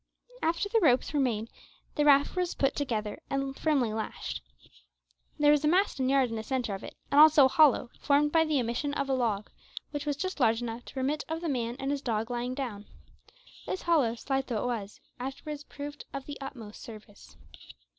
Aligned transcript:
After 0.41 0.67
the 0.67 0.79
ropes 0.79 1.13
were 1.13 1.19
made, 1.19 1.51
the 1.93 2.03
raft 2.05 2.35
was 2.35 2.55
put 2.55 2.75
together 2.75 3.19
and 3.29 3.55
firmly 3.55 3.93
lashed. 3.93 4.41
There 5.37 5.51
was 5.51 5.63
a 5.63 5.67
mast 5.67 5.99
and 5.99 6.09
yard 6.09 6.31
in 6.31 6.37
the 6.37 6.41
centre 6.43 6.73
of 6.73 6.83
it, 6.83 6.95
and 7.11 7.19
also 7.21 7.45
a 7.45 7.49
hollow, 7.49 7.91
formed 7.99 8.31
by 8.31 8.43
the 8.45 8.59
omission 8.59 8.95
of 8.95 9.09
a 9.11 9.13
log, 9.13 9.51
which 9.91 10.07
was 10.07 10.15
just 10.17 10.39
large 10.39 10.59
enough 10.59 10.85
to 10.85 10.95
permit 10.95 11.23
of 11.29 11.39
the 11.41 11.47
man 11.49 11.75
and 11.77 11.91
his 11.91 12.01
dog 12.01 12.31
lying 12.31 12.55
down. 12.55 12.87
This 13.67 13.83
hollow, 13.83 14.15
slight 14.15 14.47
though 14.47 14.63
it 14.63 14.65
was, 14.65 14.99
afterwards 15.19 15.65
proved 15.65 16.05
of 16.13 16.25
the 16.25 16.41
utmost 16.41 16.81
service. 16.81 17.37